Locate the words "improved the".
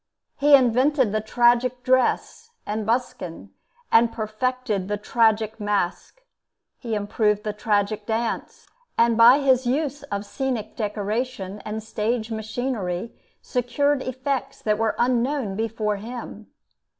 6.95-7.53